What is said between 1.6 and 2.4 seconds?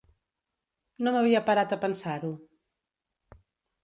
a pensar-ho.